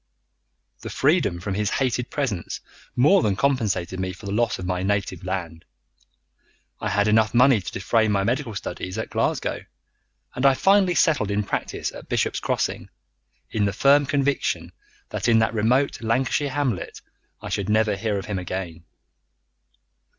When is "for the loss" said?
4.13-4.57